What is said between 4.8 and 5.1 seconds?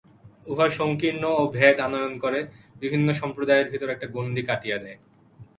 দেয়।